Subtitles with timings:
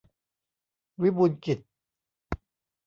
[1.01, 1.59] วิบูลย์กิจ